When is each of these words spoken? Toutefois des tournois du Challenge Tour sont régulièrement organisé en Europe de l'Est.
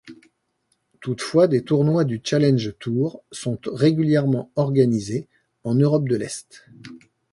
Toutefois 0.99 1.47
des 1.47 1.63
tournois 1.63 2.05
du 2.05 2.21
Challenge 2.23 2.73
Tour 2.79 3.21
sont 3.31 3.59
régulièrement 3.67 4.49
organisé 4.55 5.27
en 5.63 5.75
Europe 5.75 6.09
de 6.09 6.15
l'Est. 6.15 6.65